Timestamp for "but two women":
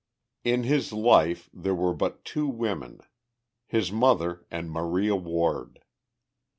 1.93-3.01